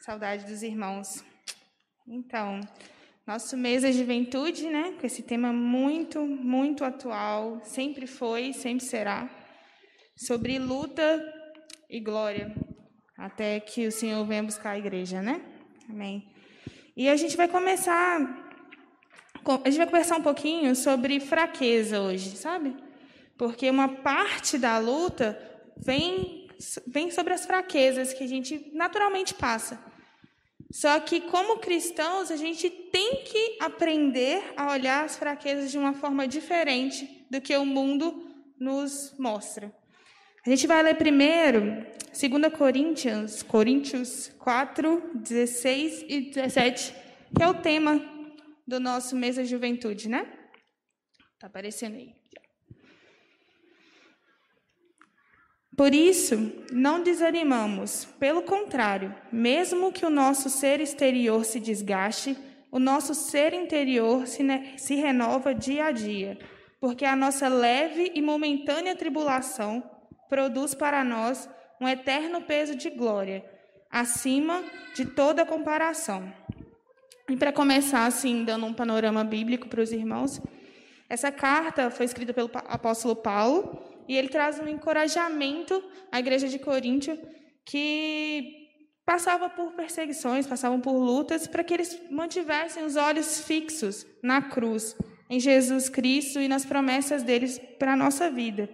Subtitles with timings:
[0.00, 1.24] Saudade dos irmãos.
[2.06, 2.60] Então,
[3.26, 4.94] nosso mês da juventude, né?
[4.98, 9.28] Com esse tema muito, muito atual, sempre foi, sempre será,
[10.16, 11.22] sobre luta
[11.90, 12.54] e glória,
[13.16, 15.42] até que o Senhor venha buscar a igreja, né?
[15.90, 16.32] Amém.
[16.96, 18.20] E a gente vai começar,
[19.64, 22.76] a gente vai conversar um pouquinho sobre fraqueza hoje, sabe?
[23.36, 25.38] Porque uma parte da luta
[25.76, 26.37] vem,
[26.86, 29.78] vem sobre as fraquezas que a gente naturalmente passa.
[30.70, 35.94] Só que, como cristãos, a gente tem que aprender a olhar as fraquezas de uma
[35.94, 39.72] forma diferente do que o mundo nos mostra.
[40.46, 46.94] A gente vai ler primeiro 2 Coríntios, Coríntios 4, 16 e 17,
[47.34, 48.00] que é o tema
[48.66, 50.30] do nosso mês da juventude, né?
[51.34, 52.14] Está aparecendo aí.
[55.78, 62.36] Por isso, não desanimamos, pelo contrário, mesmo que o nosso ser exterior se desgaste,
[62.72, 64.42] o nosso ser interior se,
[64.76, 66.36] se renova dia a dia,
[66.80, 69.88] porque a nossa leve e momentânea tribulação
[70.28, 71.48] produz para nós
[71.80, 73.44] um eterno peso de glória,
[73.88, 74.64] acima
[74.96, 76.34] de toda comparação.
[77.30, 80.42] E para começar, assim, dando um panorama bíblico para os irmãos,
[81.08, 86.58] essa carta foi escrita pelo apóstolo Paulo e ele traz um encorajamento à igreja de
[86.58, 87.18] Coríntio
[87.64, 88.66] que
[89.04, 94.96] passava por perseguições, passavam por lutas, para que eles mantivessem os olhos fixos na cruz,
[95.30, 98.68] em Jesus Cristo e nas promessas deles para a nossa vida.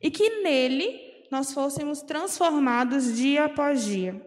[0.00, 4.20] E que nele nós fôssemos transformados dia após dia.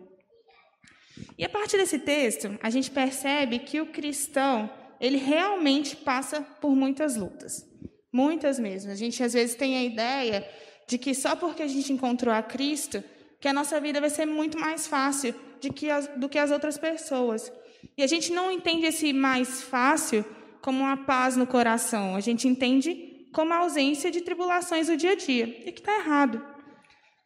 [1.37, 6.75] E a partir desse texto, a gente percebe que o cristão, ele realmente passa por
[6.75, 7.72] muitas lutas.
[8.13, 8.91] Muitas mesmo.
[8.91, 10.47] A gente às vezes tem a ideia
[10.87, 13.03] de que só porque a gente encontrou a Cristo,
[13.41, 15.33] que a nossa vida vai ser muito mais fácil
[15.71, 17.51] que as, do que as outras pessoas.
[17.97, 20.25] E a gente não entende esse mais fácil
[20.61, 22.15] como uma paz no coração.
[22.15, 25.45] A gente entende como a ausência de tribulações do dia a dia.
[25.65, 26.45] E que está errado.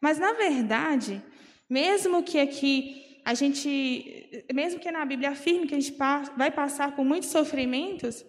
[0.00, 1.22] Mas, na verdade,
[1.68, 5.96] mesmo que aqui a gente, mesmo que na Bíblia afirme que a gente
[6.36, 8.24] vai passar por muitos sofrimentos,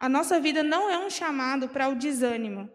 [0.00, 2.68] a nossa vida não é um chamado para o desânimo.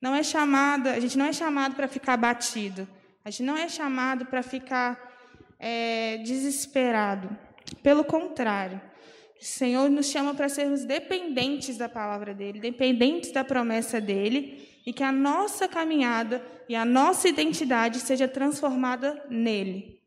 [0.00, 2.86] Não é chamada, a gente não é chamado para ficar abatido.
[3.24, 4.98] A gente não é chamado para ficar
[5.58, 7.36] é, desesperado.
[7.82, 8.80] Pelo contrário,
[9.40, 14.92] o Senhor nos chama para sermos dependentes da palavra dele, dependentes da promessa dele, e
[14.92, 20.00] que a nossa caminhada e a nossa identidade seja transformada nele.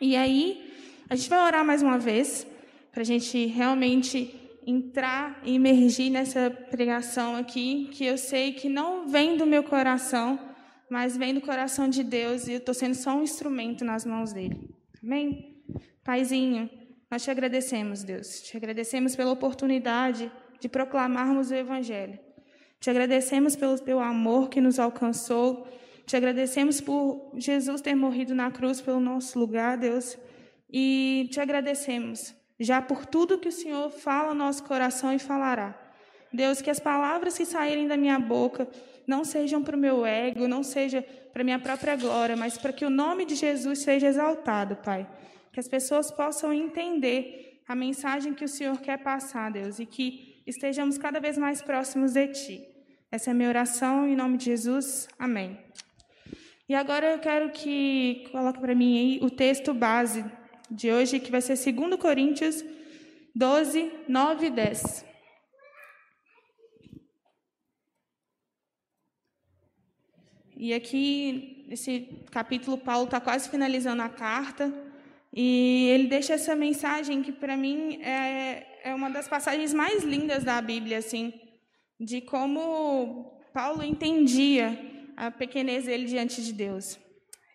[0.00, 0.72] E aí,
[1.10, 2.46] a gente vai orar mais uma vez,
[2.90, 9.08] para a gente realmente entrar e emergir nessa pregação aqui, que eu sei que não
[9.08, 10.38] vem do meu coração,
[10.90, 14.30] mas vem do coração de Deus e eu estou sendo só um instrumento nas mãos
[14.30, 14.68] dele.
[15.02, 15.62] Amém?
[16.04, 16.68] Paizinho,
[17.10, 18.42] nós te agradecemos, Deus.
[18.42, 20.30] Te agradecemos pela oportunidade
[20.60, 22.18] de proclamarmos o Evangelho.
[22.78, 25.66] Te agradecemos pelo teu amor que nos alcançou.
[26.04, 30.18] Te agradecemos por Jesus ter morrido na cruz pelo nosso lugar, Deus.
[30.70, 35.78] E te agradecemos já por tudo que o Senhor fala no nosso coração e falará.
[36.32, 38.68] Deus, que as palavras que saírem da minha boca
[39.06, 41.02] não sejam para o meu ego, não seja
[41.32, 45.08] para minha própria glória, mas para que o nome de Jesus seja exaltado, Pai.
[45.52, 50.42] Que as pessoas possam entender a mensagem que o Senhor quer passar, Deus, e que
[50.46, 52.68] estejamos cada vez mais próximos de Ti.
[53.10, 55.08] Essa é a minha oração, em nome de Jesus.
[55.18, 55.58] Amém.
[56.68, 60.22] E agora eu quero que coloque para mim aí o texto base
[60.70, 62.64] de hoje, que vai ser 2 Coríntios
[63.34, 65.04] 12, 9 e 10.
[70.56, 74.74] E aqui, esse capítulo, Paulo está quase finalizando a carta,
[75.32, 80.42] e ele deixa essa mensagem que, para mim, é, é uma das passagens mais lindas
[80.42, 81.32] da Bíblia, assim,
[82.00, 84.76] de como Paulo entendia
[85.16, 86.98] a pequenez dele diante de Deus.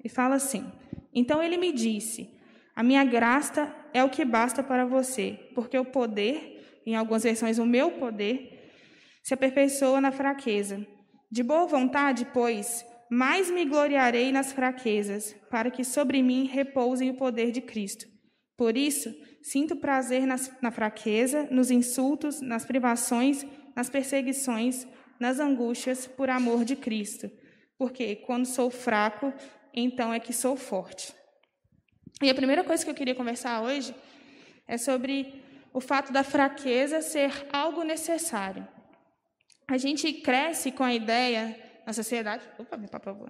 [0.04, 0.66] E fala assim:
[1.14, 2.30] Então ele me disse:
[2.76, 7.60] a minha graça é o que basta para você, porque o poder, em algumas versões,
[7.60, 8.72] o meu poder,
[9.24, 10.86] se aperfeiçoa na fraqueza.
[11.32, 17.14] De boa vontade, pois, mais me gloriarei nas fraquezas, para que sobre mim repouse o
[17.14, 18.08] poder de Cristo.
[18.58, 23.46] Por isso, sinto prazer nas, na fraqueza, nos insultos, nas privações,
[23.76, 24.88] nas perseguições,
[25.20, 27.30] nas angústias, por amor de Cristo.
[27.78, 29.32] Porque quando sou fraco,
[29.74, 31.14] então é que sou forte.
[32.22, 33.94] E a primeira coisa que eu queria conversar hoje
[34.68, 35.44] é sobre
[35.74, 38.68] o fato da fraqueza ser algo necessário.
[39.68, 43.28] A gente cresce com a ideia na sociedade, opa, meu papel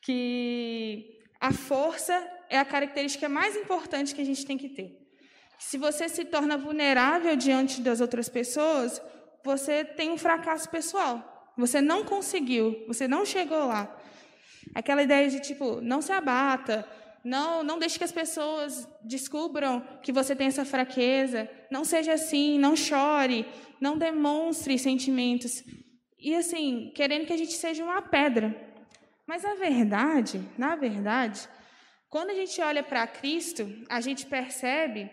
[0.00, 2.12] que a força
[2.50, 4.98] é a característica mais importante que a gente tem que ter.
[5.58, 9.00] Se você se torna vulnerável diante das outras pessoas,
[9.44, 11.52] você tem um fracasso pessoal.
[11.56, 13.96] Você não conseguiu, você não chegou lá.
[14.74, 16.86] Aquela ideia de tipo, não se abata,
[17.24, 21.48] não, não deixe que as pessoas descubram que você tem essa fraqueza.
[21.70, 23.46] Não seja assim, não chore,
[23.80, 25.62] não demonstre sentimentos.
[26.18, 28.54] E assim, querendo que a gente seja uma pedra.
[29.26, 31.48] Mas a verdade, na verdade,
[32.08, 35.10] quando a gente olha para Cristo, a gente percebe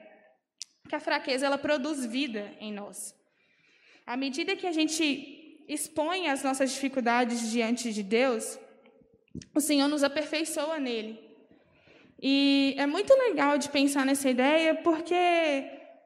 [0.87, 3.15] que a fraqueza ela produz vida em nós.
[4.05, 8.57] À medida que a gente expõe as nossas dificuldades diante de Deus,
[9.53, 11.28] o Senhor nos aperfeiçoa nele.
[12.21, 15.65] E é muito legal de pensar nessa ideia, porque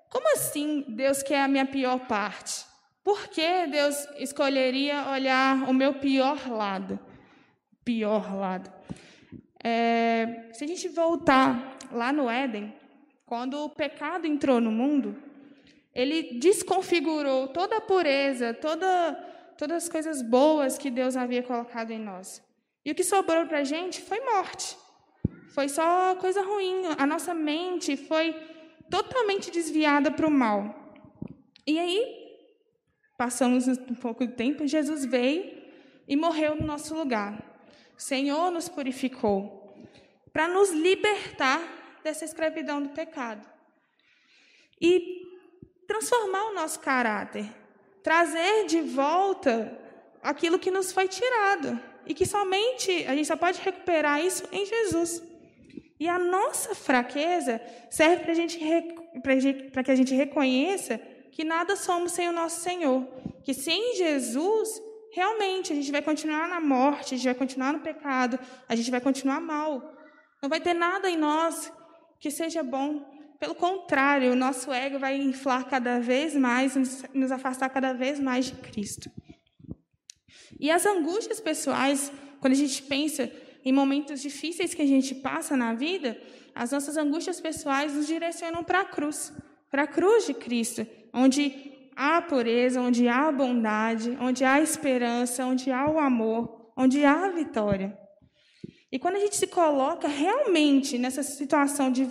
[0.10, 2.66] como assim Deus quer a minha pior parte?
[3.04, 7.00] Por que Deus escolheria olhar o meu pior lado?
[7.84, 8.72] Pior lado.
[9.64, 12.74] É, se a gente voltar lá no Éden,
[13.26, 15.16] quando o pecado entrou no mundo,
[15.96, 19.14] ele desconfigurou toda a pureza, toda,
[19.58, 22.42] todas as coisas boas que Deus havia colocado em nós.
[22.86, 24.78] E o que sobrou para a gente foi morte.
[25.54, 26.82] Foi só coisa ruim.
[26.98, 28.34] A nossa mente foi
[28.90, 30.76] totalmente desviada para o mal.
[31.66, 32.24] E aí,
[33.16, 35.64] passamos um pouco de tempo, Jesus veio
[36.08, 37.42] e morreu no nosso lugar.
[37.96, 39.78] O Senhor nos purificou
[40.34, 41.62] para nos libertar
[42.04, 43.48] dessa escravidão do pecado
[44.82, 45.22] e
[45.88, 47.46] transformar o nosso caráter,
[48.02, 49.80] trazer de volta
[50.22, 54.66] aquilo que nos foi tirado e que somente a gente só pode recuperar isso em
[54.66, 55.33] Jesus.
[56.00, 61.00] E a nossa fraqueza serve para que a gente reconheça
[61.32, 63.08] que nada somos sem o nosso Senhor.
[63.44, 64.70] Que sem Jesus,
[65.14, 68.92] realmente, a gente vai continuar na morte, a gente vai continuar no pecado, a gente
[68.92, 69.94] vai continuar mal.
[70.42, 71.72] Não vai ter nada em nós
[72.20, 73.12] que seja bom.
[73.40, 76.76] Pelo contrário, o nosso ego vai inflar cada vez mais,
[77.14, 79.12] nos afastar cada vez mais de Cristo.
[80.60, 83.30] E as angústias pessoais, quando a gente pensa
[83.66, 86.20] em momentos difíceis que a gente passa na vida,
[86.54, 89.34] as nossas angústias pessoais nos direcionam para a cruz,
[89.72, 95.72] para a cruz de Cristo, onde há pureza, onde há bondade, onde há esperança, onde
[95.72, 97.98] há o amor, onde há a vitória.
[98.92, 102.08] E quando a gente se coloca realmente nessa situação de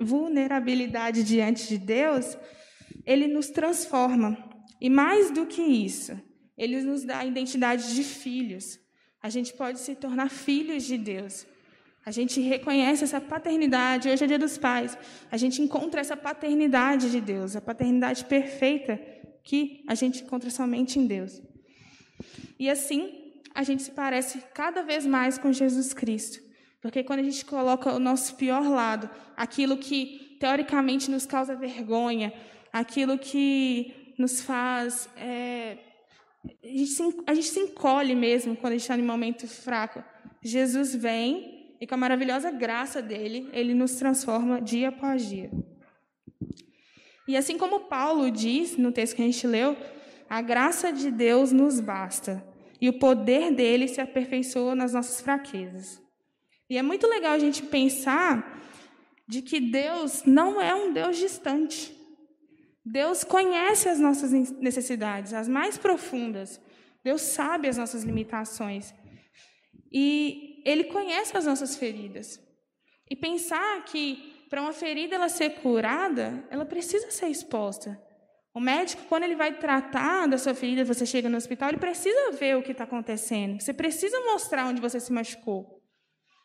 [0.00, 2.38] vulnerabilidade diante de Deus,
[3.04, 4.38] ele nos transforma.
[4.80, 6.16] E mais do que isso,
[6.56, 8.81] ele nos dá a identidade de filhos
[9.22, 11.46] a gente pode se tornar filhos de Deus.
[12.04, 14.08] A gente reconhece essa paternidade.
[14.08, 14.98] Hoje é dia dos pais.
[15.30, 19.00] A gente encontra essa paternidade de Deus, a paternidade perfeita
[19.44, 21.40] que a gente encontra somente em Deus.
[22.58, 26.42] E assim, a gente se parece cada vez mais com Jesus Cristo.
[26.80, 32.32] Porque quando a gente coloca o nosso pior lado, aquilo que teoricamente nos causa vergonha,
[32.72, 35.78] aquilo que nos faz é,
[36.62, 40.02] a gente, se, a gente se encolhe mesmo quando a gente está em momento fraco.
[40.42, 45.50] Jesus vem e com a maravilhosa graça dele, ele nos transforma dia após dia.
[47.26, 49.76] E assim como Paulo diz no texto que a gente leu,
[50.28, 52.44] a graça de Deus nos basta
[52.80, 56.02] e o poder dele se aperfeiçoa nas nossas fraquezas.
[56.68, 58.60] E é muito legal a gente pensar
[59.28, 61.96] de que Deus não é um Deus distante.
[62.84, 66.60] Deus conhece as nossas necessidades, as mais profundas.
[67.04, 68.92] Deus sabe as nossas limitações.
[69.92, 72.40] E Ele conhece as nossas feridas.
[73.10, 77.98] E pensar que para uma ferida ela ser curada, ela precisa ser exposta.
[78.54, 82.32] O médico, quando ele vai tratar da sua ferida, você chega no hospital, ele precisa
[82.32, 83.58] ver o que está acontecendo.
[83.58, 85.80] Você precisa mostrar onde você se machucou.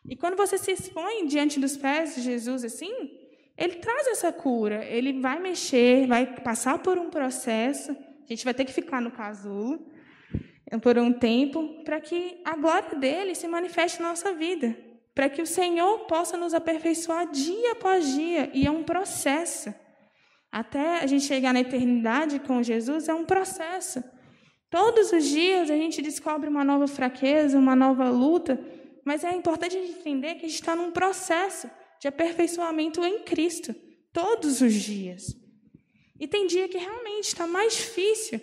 [0.08, 3.10] E quando você se expõe diante dos pés de Jesus assim,
[3.58, 8.54] ele traz essa cura, ele vai mexer, vai passar por um processo, a gente vai
[8.54, 9.84] ter que ficar no casulo
[10.80, 14.78] por um tempo, para que a glória dele se manifeste na nossa vida,
[15.12, 19.74] para que o Senhor possa nos aperfeiçoar dia após dia, e é um processo.
[20.52, 24.04] Até a gente chegar na eternidade com Jesus, é um processo.
[24.70, 28.60] Todos os dias a gente descobre uma nova fraqueza, uma nova luta,
[29.04, 31.68] mas é importante a gente entender que a gente está num processo
[32.00, 33.74] de aperfeiçoamento em Cristo,
[34.12, 35.36] todos os dias.
[36.18, 38.40] E tem dia que realmente está mais difícil,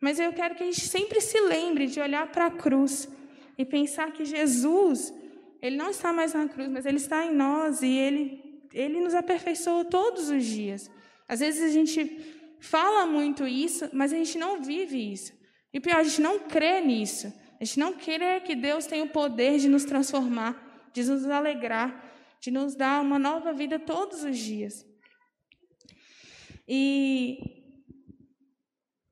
[0.00, 3.08] mas eu quero que a gente sempre se lembre de olhar para a cruz
[3.58, 5.12] e pensar que Jesus,
[5.60, 9.14] ele não está mais na cruz, mas ele está em nós e ele, ele nos
[9.14, 10.90] aperfeiçoa todos os dias.
[11.28, 12.20] Às vezes a gente
[12.60, 15.32] fala muito isso, mas a gente não vive isso.
[15.72, 17.32] E pior, a gente não crê nisso.
[17.60, 22.05] A gente não crê que Deus tem o poder de nos transformar, de nos alegrar,
[22.40, 24.86] de nos dar uma nova vida todos os dias.
[26.68, 27.38] E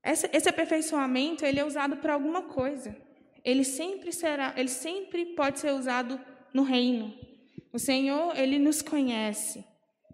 [0.05, 2.97] esse aperfeiçoamento ele é usado para alguma coisa.
[3.45, 6.21] Ele sempre será, ele sempre pode ser usado
[6.53, 7.15] no reino.
[7.73, 9.65] O Senhor, ele nos conhece.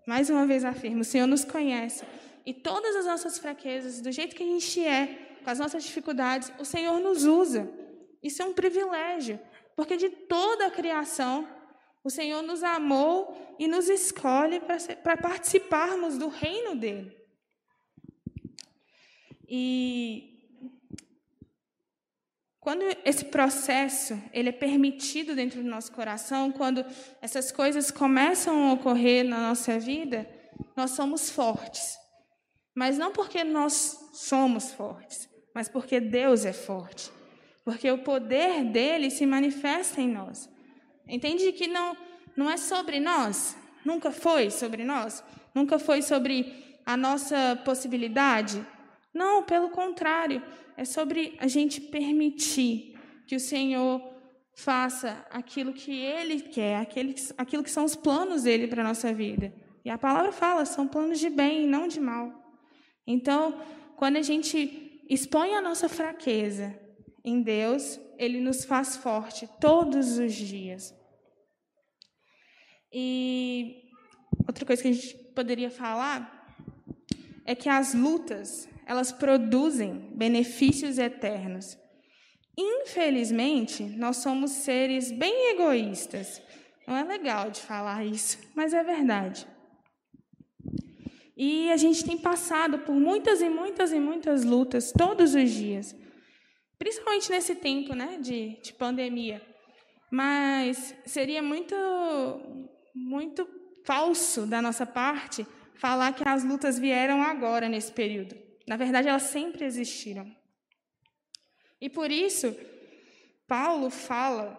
[0.06, 2.04] Mais uma vez afirmo, o Senhor nos conhece.
[2.44, 6.52] E todas as nossas fraquezas, do jeito que a gente é, com as nossas dificuldades,
[6.58, 7.70] o Senhor nos usa.
[8.22, 9.38] Isso é um privilégio,
[9.76, 11.46] porque de toda a criação,
[12.02, 14.60] o Senhor nos amou e nos escolhe
[15.02, 17.16] para participarmos do reino dele.
[19.48, 20.30] E
[22.60, 26.84] quando esse processo ele é permitido dentro do nosso coração, quando
[27.20, 30.28] essas coisas começam a ocorrer na nossa vida,
[30.76, 31.98] nós somos fortes.
[32.74, 37.10] Mas não porque nós somos fortes, mas porque Deus é forte.
[37.64, 40.49] Porque o poder dele se manifesta em nós.
[41.10, 41.96] Entende que não,
[42.36, 45.22] não é sobre nós, nunca foi sobre nós,
[45.54, 48.64] nunca foi sobre a nossa possibilidade.
[49.12, 50.42] Não, pelo contrário,
[50.76, 54.00] é sobre a gente permitir que o Senhor
[54.54, 56.76] faça aquilo que Ele quer,
[57.36, 59.52] aquilo que são os planos dele para a nossa vida.
[59.84, 62.32] E a palavra fala, são planos de bem, não de mal.
[63.06, 63.60] Então,
[63.96, 66.78] quando a gente expõe a nossa fraqueza
[67.24, 70.94] em Deus, Ele nos faz forte todos os dias.
[72.92, 73.84] E
[74.46, 76.40] outra coisa que a gente poderia falar
[77.44, 81.78] é que as lutas, elas produzem benefícios eternos.
[82.56, 86.42] Infelizmente, nós somos seres bem egoístas.
[86.86, 89.46] Não é legal de falar isso, mas é verdade.
[91.36, 95.96] E a gente tem passado por muitas e muitas e muitas lutas todos os dias,
[96.78, 99.40] principalmente nesse tempo né, de, de pandemia.
[100.10, 101.74] Mas seria muito
[102.94, 103.48] muito
[103.84, 108.36] falso da nossa parte falar que as lutas vieram agora nesse período.
[108.68, 110.30] Na verdade, elas sempre existiram.
[111.80, 112.54] E por isso,
[113.48, 114.58] Paulo fala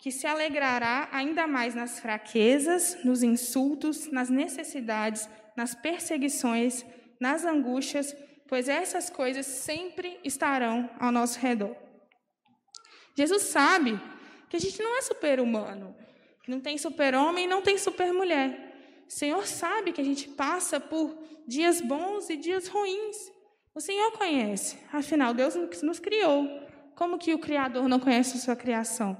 [0.00, 6.84] que se alegrará ainda mais nas fraquezas, nos insultos, nas necessidades, nas perseguições,
[7.20, 8.16] nas angústias,
[8.48, 11.76] pois essas coisas sempre estarão ao nosso redor.
[13.16, 14.00] Jesus sabe
[14.48, 15.94] que a gente não é super-humano,
[16.50, 19.04] não tem super-homem, não tem super-mulher.
[19.06, 23.16] O Senhor sabe que a gente passa por dias bons e dias ruins.
[23.74, 24.78] O Senhor conhece.
[24.92, 26.48] Afinal, Deus nos criou.
[26.94, 29.16] Como que o Criador não conhece a sua criação?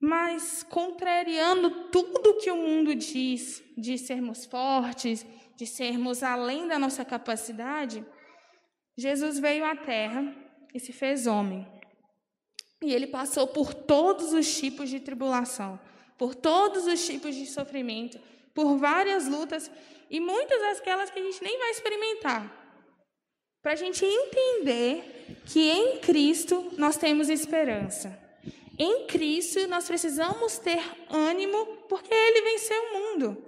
[0.00, 5.24] Mas, contrariando tudo que o mundo diz, de sermos fortes,
[5.56, 8.04] de sermos além da nossa capacidade,
[8.96, 10.34] Jesus veio à Terra
[10.74, 11.66] e se fez homem.
[12.84, 15.80] E ele passou por todos os tipos de tribulação,
[16.18, 18.20] por todos os tipos de sofrimento,
[18.54, 19.70] por várias lutas
[20.10, 22.62] e muitas daquelas que a gente nem vai experimentar.
[23.62, 28.20] Para a gente entender que em Cristo nós temos esperança.
[28.78, 33.44] Em Cristo nós precisamos ter ânimo porque Ele venceu o mundo.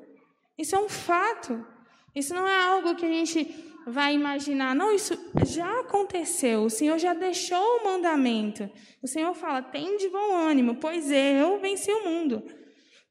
[0.56, 1.66] Isso é um fato.
[2.14, 3.44] Isso não é algo que a gente
[3.86, 5.14] vai imaginar, não, isso
[5.46, 8.68] já aconteceu, o Senhor já deixou o mandamento.
[9.00, 12.42] O Senhor fala: tem de bom ânimo, pois eu venci o mundo.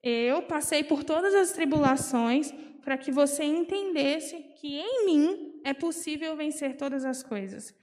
[0.03, 2.53] Eu passei por todas as tribulações
[2.84, 7.74] para que você entendesse que em mim é possível vencer todas as coisas.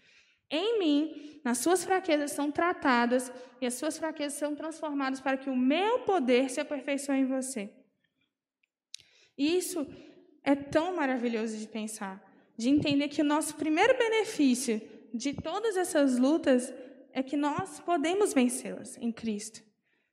[0.49, 5.49] Em mim, nas suas fraquezas são tratadas e as suas fraquezas são transformadas para que
[5.49, 7.73] o meu poder se aperfeiçoe em você.
[9.37, 9.85] Isso
[10.45, 14.81] é tão maravilhoso de pensar de entender que o nosso primeiro benefício
[15.13, 16.73] de todas essas lutas
[17.13, 19.63] é que nós podemos vencê-las em Cristo.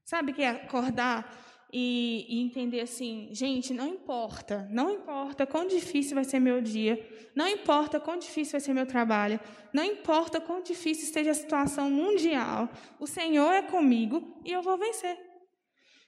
[0.03, 1.31] Sabe que é acordar
[1.72, 7.08] e, e, entender assim, gente, não importa, não importa quão difícil vai ser meu dia,
[7.36, 9.39] não importa quão difícil vai ser meu trabalho,
[9.72, 12.69] não importa quão difícil esteja a situação mundial,
[13.00, 15.29] o Senhor é comigo e eu vou vencer.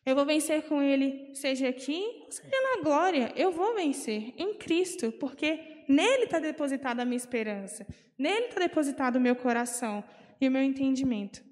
[0.03, 3.31] Eu vou vencer com Ele, seja aqui, seja na glória.
[3.35, 7.85] Eu vou vencer em Cristo, porque Nele está depositada a minha esperança.
[8.17, 10.01] Nele está depositado o meu coração
[10.39, 11.43] e o meu entendimento.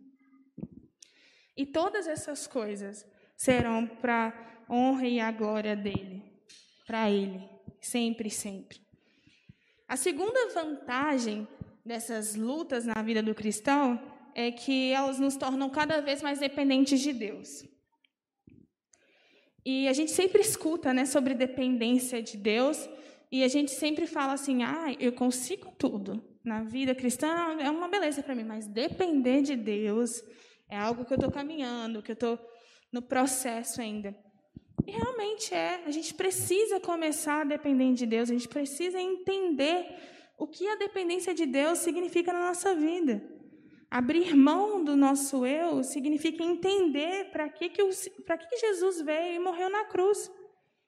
[1.57, 3.05] E todas essas coisas
[3.35, 4.33] serão para
[4.67, 6.23] a honra e a glória dele,
[6.87, 7.41] para ele,
[7.81, 8.79] sempre, sempre.
[9.85, 11.45] A segunda vantagem
[11.85, 14.01] dessas lutas na vida do cristão
[14.33, 17.65] é que elas nos tornam cada vez mais dependentes de Deus.
[19.65, 22.87] E a gente sempre escuta né, sobre dependência de Deus,
[23.31, 26.23] e a gente sempre fala assim: ah, eu consigo tudo.
[26.43, 30.23] Na vida cristã é uma beleza para mim, mas depender de Deus
[30.69, 32.39] é algo que eu estou caminhando, que eu estou
[32.91, 34.15] no processo ainda.
[34.87, 35.83] E realmente é.
[35.85, 39.85] A gente precisa começar a depender de Deus, a gente precisa entender
[40.37, 43.21] o que a dependência de Deus significa na nossa vida.
[43.91, 49.39] Abrir mão do nosso eu significa entender para que, que, que, que Jesus veio e
[49.39, 50.31] morreu na cruz.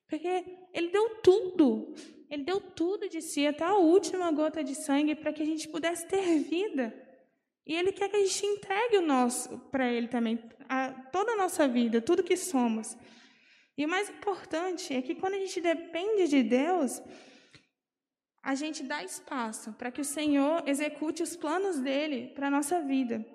[0.08, 1.94] Porque ele deu tudo.
[2.32, 5.68] Ele deu tudo de si, até a última gota de sangue, para que a gente
[5.68, 6.96] pudesse ter vida.
[7.68, 11.36] E Ele quer que a gente entregue o nosso para Ele também, a, toda a
[11.36, 12.98] nossa vida, tudo que somos.
[13.78, 17.02] E o mais importante é que quando a gente depende de Deus,
[18.42, 22.80] a gente dá espaço para que o Senhor execute os planos dele para a nossa
[22.82, 23.26] vida.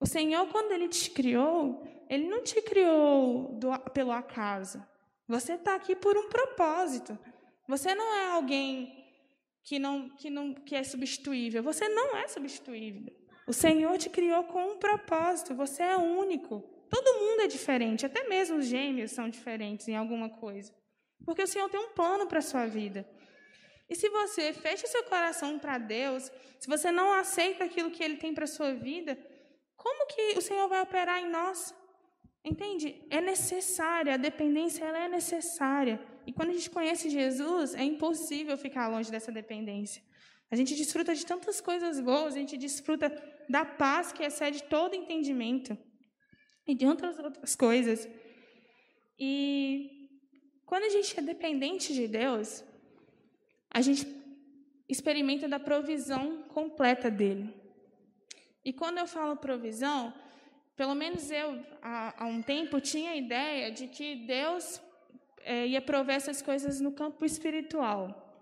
[0.00, 4.84] O Senhor, quando Ele te criou, Ele não te criou do, pelo acaso.
[5.28, 7.16] Você está aqui por um propósito.
[7.68, 9.02] Você não é alguém
[9.62, 11.62] que não, que não que é substituível.
[11.62, 13.12] Você não é substituível.
[13.46, 15.54] O Senhor te criou com um propósito.
[15.54, 16.60] Você é único.
[16.90, 18.06] Todo mundo é diferente.
[18.06, 20.72] Até mesmo os gêmeos são diferentes em alguma coisa.
[21.24, 23.08] Porque o Senhor tem um plano para a sua vida.
[23.88, 28.16] E se você fecha seu coração para Deus, se você não aceita aquilo que Ele
[28.16, 29.18] tem para a sua vida,
[29.76, 31.74] como que o Senhor vai operar em nós?
[32.44, 33.04] Entende?
[33.10, 36.00] É necessária, a dependência ela é necessária.
[36.26, 40.02] E quando a gente conhece Jesus, é impossível ficar longe dessa dependência.
[40.50, 43.10] A gente desfruta de tantas coisas boas, a gente desfruta
[43.48, 45.76] da paz que excede todo entendimento
[46.66, 48.08] e de outras outras coisas.
[49.18, 50.08] E
[50.66, 52.62] quando a gente é dependente de Deus,
[53.70, 54.06] a gente
[54.88, 57.54] experimenta da provisão completa dele.
[58.64, 60.14] E quando eu falo provisão,
[60.76, 64.80] pelo menos eu, há, há um tempo, tinha a ideia de que Deus
[65.44, 68.32] é, ia prover essas coisas no campo espiritual.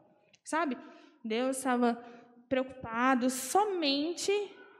[0.44, 0.76] Sabe?
[1.24, 2.02] Deus estava
[2.48, 4.32] preocupado somente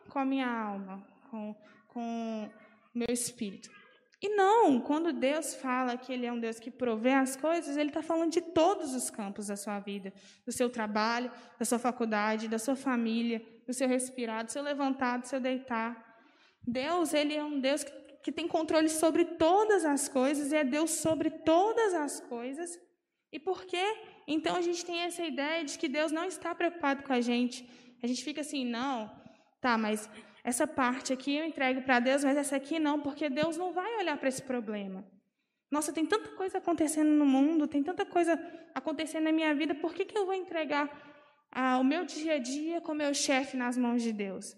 [0.08, 1.54] com a minha alma, com,
[1.88, 2.50] com
[2.94, 3.70] meu espírito.
[4.22, 7.88] E não, quando Deus fala que Ele é um Deus que provê as coisas, Ele
[7.88, 10.12] está falando de todos os campos da sua vida:
[10.44, 15.20] do seu trabalho, da sua faculdade, da sua família, do seu respirar, do seu levantar,
[15.20, 16.06] do seu deitar.
[16.66, 20.64] Deus, Ele é um Deus que, que tem controle sobre todas as coisas e é
[20.64, 22.78] Deus sobre todas as coisas.
[23.32, 23.84] E por quê?
[24.26, 27.68] Então a gente tem essa ideia de que Deus não está preocupado com a gente.
[28.02, 29.10] A gente fica assim, não,
[29.60, 30.08] tá, mas
[30.42, 33.96] essa parte aqui eu entrego para Deus, mas essa aqui não, porque Deus não vai
[33.98, 35.04] olhar para esse problema.
[35.70, 38.32] Nossa, tem tanta coisa acontecendo no mundo, tem tanta coisa
[38.74, 40.90] acontecendo na minha vida, por que, que eu vou entregar
[41.52, 44.56] ah, o meu dia a dia com o meu chefe nas mãos de Deus?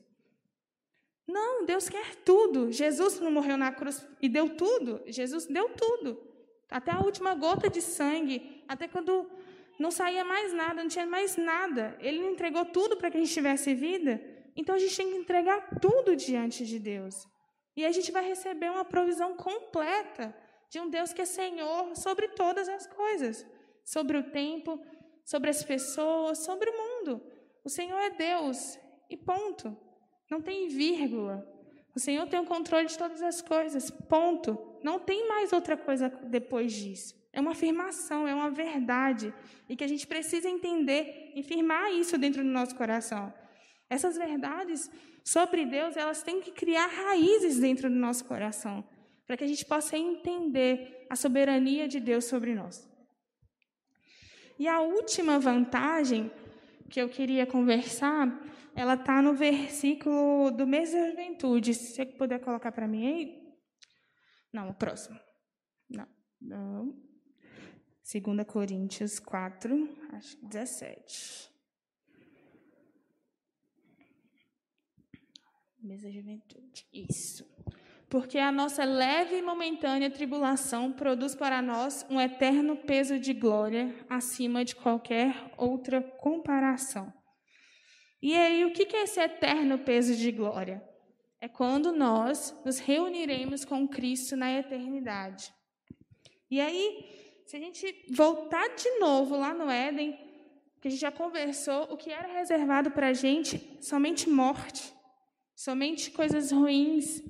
[1.27, 2.73] Não, Deus quer tudo.
[2.73, 5.03] Jesus não morreu na cruz e deu tudo.
[5.07, 6.21] Jesus deu tudo.
[6.71, 9.31] Até a última gota de sangue, até quando
[9.79, 11.97] não saía mais nada, não tinha mais nada.
[12.01, 14.23] Ele entregou tudo para que a gente tivesse vida.
[14.57, 17.27] Então a gente tem que entregar tudo diante de Deus.
[17.77, 20.35] E a gente vai receber uma provisão completa
[20.69, 23.47] de um Deus que é Senhor sobre todas as coisas,
[23.85, 24.81] sobre o tempo,
[25.25, 27.23] sobre as pessoas, sobre o mundo.
[27.65, 29.77] O Senhor é Deus e ponto.
[30.33, 31.47] Não tem vírgula.
[31.95, 33.91] O Senhor tem o controle de todas as coisas.
[33.91, 34.59] Ponto.
[34.83, 37.15] Não tem mais outra coisa depois disso.
[37.35, 39.31] É uma afirmação, é uma verdade.
[39.69, 43.31] E que a gente precisa entender e firmar isso dentro do nosso coração.
[43.91, 44.91] Essas verdades
[45.23, 48.83] sobre Deus, elas têm que criar raízes dentro do nosso coração.
[49.27, 52.89] Para que a gente possa entender a soberania de Deus sobre nós.
[54.59, 56.31] E a última vantagem
[56.93, 58.29] que eu queria conversar
[58.75, 61.75] ela está no versículo do mês da juventude.
[61.75, 63.43] Se você puder colocar para mim aí.
[64.53, 65.19] Não, o próximo.
[65.89, 66.09] Não,
[66.41, 67.03] não.
[68.03, 71.53] 2 Coríntios 4, acho que 17.
[75.79, 76.87] Mês da juventude.
[76.93, 77.45] Isso.
[78.13, 83.93] Porque a nossa leve e momentânea tribulação produz para nós um eterno peso de glória
[84.09, 87.13] acima de qualquer outra comparação
[88.23, 90.81] e aí, o que é esse eterno peso de glória?
[91.41, 95.53] É quando nós nos reuniremos com Cristo na eternidade.
[96.49, 100.17] E aí, se a gente voltar de novo lá no Éden,
[100.81, 104.95] que a gente já conversou, o que era reservado para a gente, somente morte,
[105.57, 107.21] somente coisas ruins.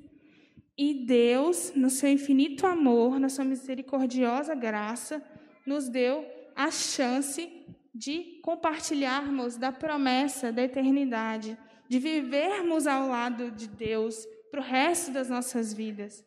[0.85, 5.23] E Deus, no seu infinito amor, na sua misericordiosa graça,
[5.65, 7.49] nos deu a chance
[7.95, 11.57] de compartilharmos da promessa da eternidade,
[11.89, 16.27] de vivermos ao lado de Deus para o resto das nossas vidas.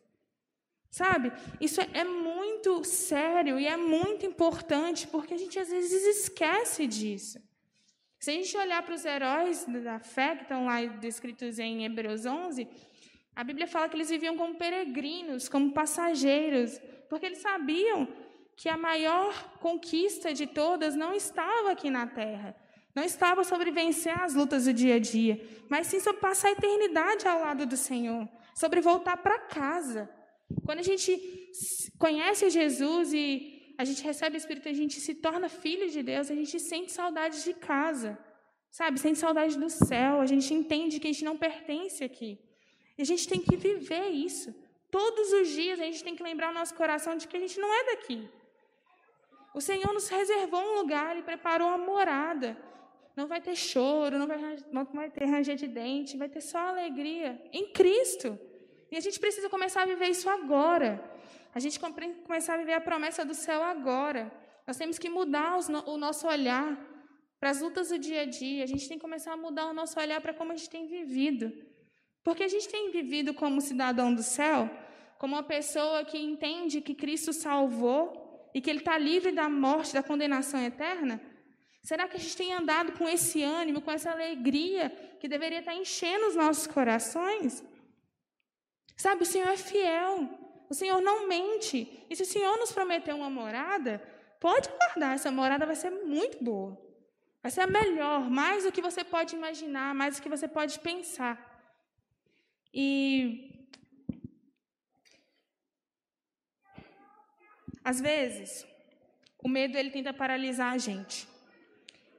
[0.90, 1.34] Sabe?
[1.60, 7.38] Isso é muito sério e é muito importante porque a gente às vezes esquece disso.
[8.18, 12.24] Se a gente olhar para os heróis da fé que estão lá descritos em Hebreus
[12.24, 12.66] 11,
[13.36, 18.08] a Bíblia fala que eles viviam como peregrinos, como passageiros, porque eles sabiam
[18.56, 22.56] que a maior conquista de todas não estava aqui na terra.
[22.94, 26.52] Não estava sobre vencer as lutas do dia a dia, mas sim sobre passar a
[26.52, 30.08] eternidade ao lado do Senhor, sobre voltar para casa.
[30.64, 31.12] Quando a gente
[31.98, 36.30] conhece Jesus e a gente recebe o Espírito, a gente se torna filho de Deus,
[36.30, 38.18] a gente sente saudade de casa,
[38.70, 38.98] sabe?
[38.98, 42.45] Sente saudade do céu, a gente entende que a gente não pertence aqui.
[42.96, 44.54] E a gente tem que viver isso.
[44.90, 47.58] Todos os dias a gente tem que lembrar o nosso coração de que a gente
[47.60, 48.28] não é daqui.
[49.54, 52.56] O Senhor nos reservou um lugar e preparou uma morada.
[53.16, 54.38] Não vai ter choro, não vai,
[54.70, 58.38] não vai ter ranger de dente, vai ter só alegria em Cristo.
[58.90, 61.02] E a gente precisa começar a viver isso agora.
[61.54, 64.30] A gente começar a viver a promessa do céu agora.
[64.66, 66.78] Nós temos que mudar o nosso olhar
[67.40, 68.62] para as lutas do dia a dia.
[68.62, 70.86] A gente tem que começar a mudar o nosso olhar para como a gente tem
[70.86, 71.50] vivido.
[72.26, 74.68] Porque a gente tem vivido como cidadão do céu,
[75.16, 79.94] como uma pessoa que entende que Cristo salvou e que ele está livre da morte,
[79.94, 81.20] da condenação eterna.
[81.84, 85.76] Será que a gente tem andado com esse ânimo, com essa alegria que deveria estar
[85.76, 87.62] enchendo os nossos corações?
[88.96, 90.28] Sabe, o Senhor é fiel,
[90.68, 92.04] o Senhor não mente.
[92.10, 94.02] E se o Senhor nos prometeu uma morada,
[94.40, 96.76] pode guardar, essa morada vai ser muito boa.
[97.40, 100.80] Vai ser a melhor, mais do que você pode imaginar, mais do que você pode
[100.80, 101.45] pensar.
[102.78, 103.68] E
[107.82, 108.66] às vezes
[109.42, 111.26] o medo ele tenta paralisar a gente.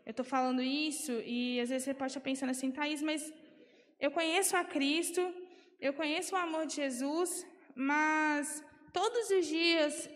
[0.04, 3.32] Eu estou falando isso e às vezes você pode estar pensando assim, Thaís, mas
[4.00, 5.22] eu conheço a Cristo,
[5.80, 10.10] eu conheço o amor de Jesus, mas todos os dias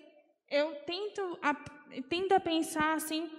[0.49, 1.54] eu tento a,
[2.10, 3.30] tento a pensar assim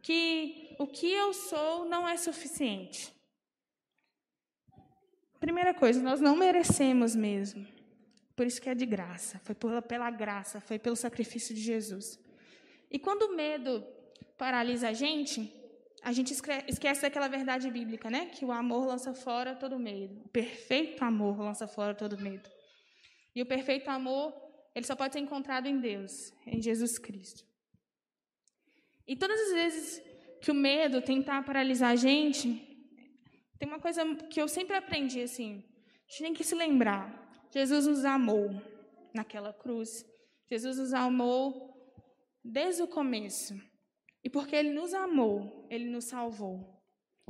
[0.00, 3.15] que o que eu sou não é suficiente.
[5.46, 7.64] Primeira coisa, nós não merecemos mesmo.
[8.34, 9.40] Por isso que é de graça.
[9.44, 12.18] Foi pela, pela graça, foi pelo sacrifício de Jesus.
[12.90, 13.80] E quando o medo
[14.36, 15.54] paralisa a gente,
[16.02, 16.32] a gente
[16.66, 18.26] esquece daquela verdade bíblica, né?
[18.26, 20.20] Que o amor lança fora todo medo.
[20.24, 22.50] O perfeito amor lança fora todo medo.
[23.32, 24.34] E o perfeito amor,
[24.74, 27.44] ele só pode ser encontrado em Deus, em Jesus Cristo.
[29.06, 30.02] E todas as vezes
[30.40, 32.75] que o medo tentar paralisar a gente,
[33.58, 35.64] tem uma coisa que eu sempre aprendi assim,
[36.08, 37.26] a gente tem que se lembrar.
[37.50, 38.50] Jesus nos amou
[39.14, 40.04] naquela cruz.
[40.46, 41.74] Jesus nos amou
[42.44, 43.54] desde o começo.
[44.22, 46.82] E porque ele nos amou, ele nos salvou.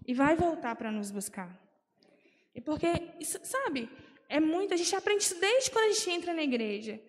[0.07, 1.61] E vai voltar para nos buscar.
[2.55, 2.87] E porque,
[3.23, 3.89] sabe,
[4.29, 7.01] é muito, a gente aprende isso desde quando a gente entra na igreja.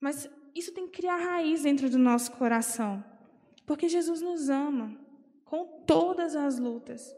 [0.00, 3.04] Mas isso tem que criar raiz dentro do nosso coração.
[3.66, 4.98] Porque Jesus nos ama
[5.44, 7.14] com todas as lutas.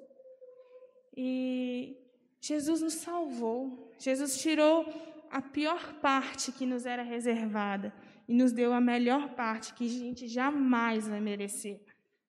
[1.20, 1.96] E
[2.40, 3.90] Jesus nos salvou.
[3.98, 4.86] Jesus tirou
[5.28, 7.92] a pior parte que nos era reservada
[8.28, 11.80] e nos deu a melhor parte que a gente jamais vai merecer.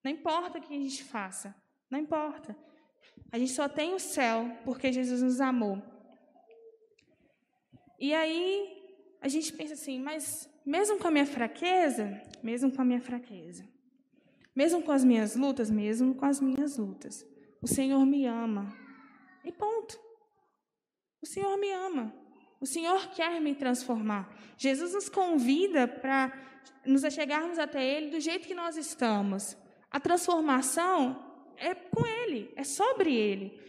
[0.03, 1.55] Não importa o que a gente faça,
[1.87, 2.57] não importa.
[3.31, 5.79] A gente só tem o céu porque Jesus nos amou.
[7.99, 8.75] E aí
[9.21, 13.67] a gente pensa assim, mas mesmo com a minha fraqueza, mesmo com a minha fraqueza,
[14.55, 17.23] mesmo com as minhas lutas, mesmo com as minhas lutas,
[17.61, 18.73] o Senhor me ama.
[19.43, 19.99] E ponto.
[21.21, 22.13] O Senhor me ama.
[22.61, 24.33] O Senhor quer me transformar.
[24.57, 26.31] Jesus nos convida para
[26.85, 29.57] nos achegarmos até Ele do jeito que nós estamos.
[29.89, 31.25] A transformação
[31.57, 33.59] é com Ele, é sobre Ele.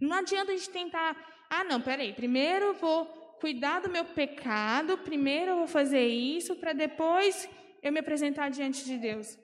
[0.00, 1.16] Não adianta a gente tentar,
[1.50, 3.06] ah, não, peraí, primeiro eu vou
[3.40, 7.48] cuidar do meu pecado, primeiro eu vou fazer isso, para depois
[7.82, 9.38] eu me apresentar diante de Deus.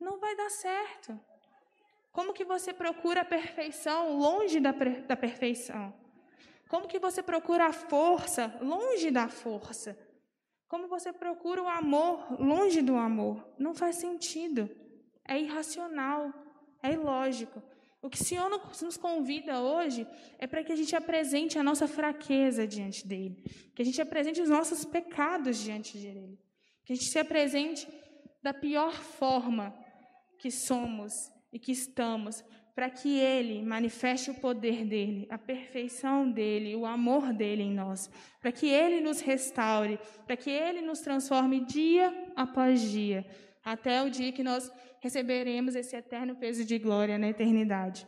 [0.00, 1.18] Não vai dar certo.
[2.18, 5.94] Como que você procura a perfeição longe da, da perfeição?
[6.68, 9.96] Como que você procura a força longe da força?
[10.66, 13.48] Como você procura o amor longe do amor?
[13.56, 14.68] Não faz sentido.
[15.24, 16.34] É irracional,
[16.82, 17.62] é ilógico.
[18.02, 18.50] O que o Senhor
[18.82, 20.04] nos convida hoje
[20.40, 23.44] é para que a gente apresente a nossa fraqueza diante dele,
[23.76, 26.36] que a gente apresente os nossos pecados diante dele,
[26.84, 27.86] que a gente se apresente
[28.42, 29.72] da pior forma
[30.36, 36.76] que somos e que estamos, para que Ele manifeste o poder dele, a perfeição dele,
[36.76, 41.64] o amor dele em nós, para que Ele nos restaure, para que Ele nos transforme
[41.64, 43.26] dia após dia,
[43.64, 48.06] até o dia que nós receberemos esse eterno peso de glória na eternidade.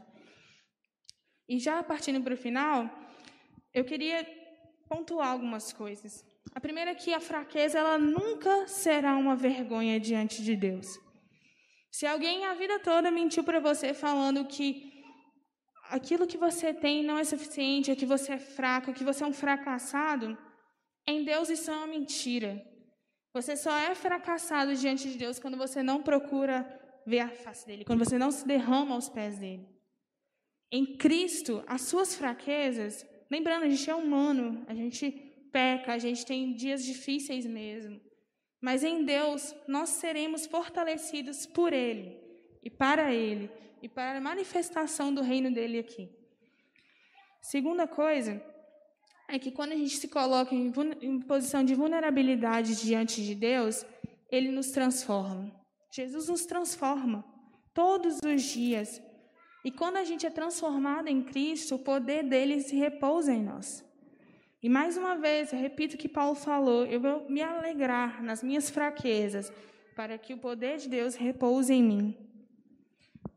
[1.48, 2.88] E já partindo para o final,
[3.74, 4.24] eu queria
[4.88, 6.24] pontuar algumas coisas.
[6.54, 10.98] A primeira é que a fraqueza ela nunca será uma vergonha diante de Deus.
[11.90, 15.02] Se alguém a vida toda mentiu para você falando que
[15.88, 19.32] aquilo que você tem não é suficiente, que você é fraco, que você é um
[19.32, 20.38] fracassado,
[21.06, 22.64] em Deus isso é uma mentira.
[23.34, 26.66] Você só é fracassado diante de Deus quando você não procura
[27.06, 29.66] ver a face dele, quando você não se derrama aos pés dele.
[30.72, 35.10] Em Cristo, as suas fraquezas, lembrando, a gente é humano, a gente
[35.52, 38.00] peca, a gente tem dias difíceis mesmo.
[38.60, 42.18] Mas em Deus, nós seremos fortalecidos por Ele
[42.62, 43.50] e para Ele
[43.82, 46.10] e para a manifestação do reino dele aqui.
[47.40, 48.42] Segunda coisa
[49.28, 53.84] é que quando a gente se coloca em, em posição de vulnerabilidade diante de Deus,
[54.30, 55.50] Ele nos transforma.
[55.92, 57.24] Jesus nos transforma
[57.72, 59.00] todos os dias.
[59.64, 63.84] E quando a gente é transformado em Cristo, o poder dele se repousa em nós.
[64.62, 68.42] E mais uma vez, eu repito o que Paulo falou: eu vou me alegrar nas
[68.42, 69.52] minhas fraquezas,
[69.96, 72.16] para que o poder de Deus repouse em mim.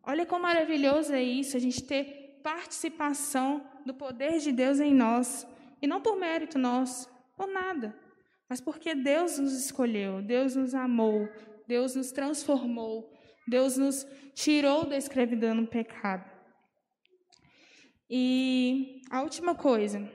[0.04, 5.48] Olha como maravilhoso é isso, a gente ter participação do poder de Deus em nós.
[5.82, 7.98] E não por mérito nosso, por nada,
[8.50, 11.28] mas porque Deus nos escolheu, Deus nos amou,
[11.68, 13.12] Deus nos transformou,
[13.48, 16.30] Deus nos tirou da escravidão no pecado.
[18.10, 20.10] E a última coisa,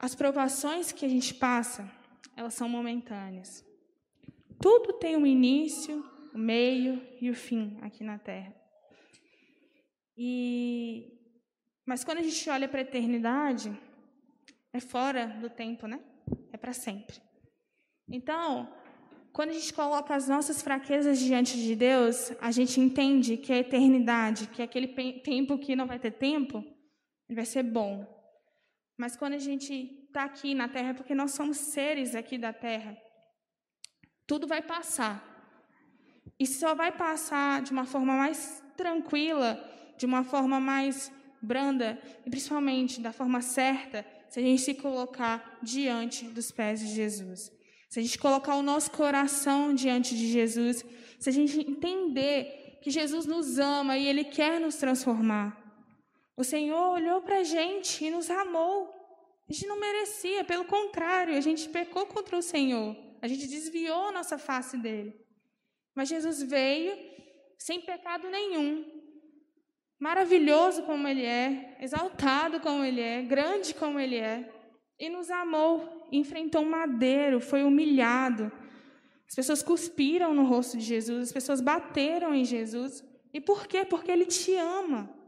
[0.00, 1.88] as provações que a gente passa,
[2.34, 3.64] elas são momentâneas.
[4.58, 6.02] Tudo tem um início,
[6.34, 8.54] o meio e o fim aqui na Terra.
[10.16, 11.16] E
[11.84, 13.76] mas quando a gente olha para a eternidade,
[14.72, 16.00] é fora do tempo, né?
[16.52, 17.16] É para sempre.
[18.08, 18.72] Então,
[19.32, 23.58] quando a gente coloca as nossas fraquezas diante de Deus, a gente entende que a
[23.58, 24.88] eternidade, que aquele
[25.20, 26.64] tempo que não vai ter tempo,
[27.28, 28.19] vai ser bom.
[29.00, 29.72] Mas quando a gente
[30.08, 32.94] está aqui na Terra, é porque nós somos seres aqui da Terra,
[34.26, 35.16] tudo vai passar.
[36.38, 39.58] E só vai passar de uma forma mais tranquila,
[39.96, 41.10] de uma forma mais
[41.40, 46.88] branda, e principalmente da forma certa, se a gente se colocar diante dos pés de
[46.88, 47.50] Jesus.
[47.88, 50.84] Se a gente colocar o nosso coração diante de Jesus,
[51.18, 55.59] se a gente entender que Jesus nos ama e Ele quer nos transformar.
[56.40, 58.88] O Senhor olhou para a gente e nos amou.
[59.46, 62.96] A gente não merecia, pelo contrário, a gente pecou contra o Senhor.
[63.20, 65.14] A gente desviou a nossa face dele.
[65.94, 66.96] Mas Jesus veio
[67.58, 68.86] sem pecado nenhum.
[69.98, 74.50] Maravilhoso como ele é, exaltado como ele é, grande como ele é,
[74.98, 78.50] e nos amou, enfrentou um madeiro, foi humilhado.
[79.28, 83.04] As pessoas cuspiram no rosto de Jesus, as pessoas bateram em Jesus.
[83.30, 83.84] E por quê?
[83.84, 85.19] Porque ele te ama.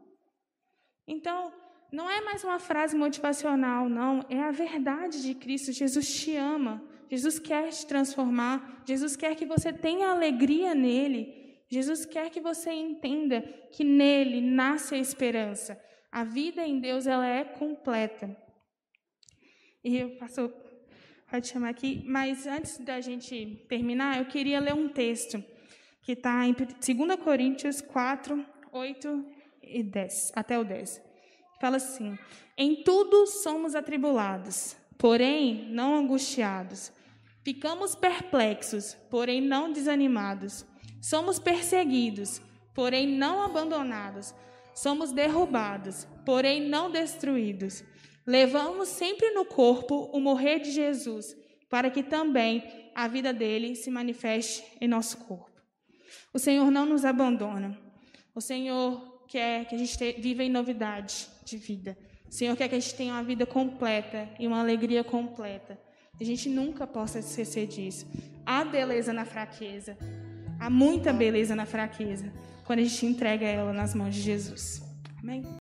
[1.12, 1.52] Então,
[1.92, 4.24] não é mais uma frase motivacional, não.
[4.30, 5.70] É a verdade de Cristo.
[5.70, 6.82] Jesus te ama.
[7.10, 8.82] Jesus quer te transformar.
[8.86, 11.20] Jesus quer que você tenha alegria nele.
[11.68, 15.78] Jesus quer que você entenda que nele nasce a esperança.
[16.10, 18.34] A vida em Deus ela é completa.
[19.84, 20.50] E eu passo,
[21.30, 25.44] pode chamar aqui, mas antes da gente terminar, eu queria ler um texto
[26.00, 31.00] que está em 2 Coríntios 4, 8 e 10, até o 10.
[31.60, 32.18] Fala assim:
[32.56, 36.92] Em tudo somos atribulados, porém não angustiados.
[37.44, 40.64] Ficamos perplexos, porém não desanimados.
[41.00, 42.40] Somos perseguidos,
[42.74, 44.34] porém não abandonados.
[44.74, 47.84] Somos derrubados, porém não destruídos.
[48.26, 51.36] Levamos sempre no corpo o morrer de Jesus,
[51.68, 55.50] para que também a vida dele se manifeste em nosso corpo.
[56.32, 57.78] O Senhor não nos abandona.
[58.34, 61.96] O Senhor quer que a gente viva em novidade de vida.
[62.28, 65.78] O Senhor quer que a gente tenha uma vida completa e uma alegria completa.
[66.20, 68.06] A gente nunca possa esquecer disso.
[68.44, 69.96] Há beleza na fraqueza.
[70.60, 72.30] Há muita beleza na fraqueza
[72.66, 74.82] quando a gente entrega ela nas mãos de Jesus.
[75.18, 75.61] Amém?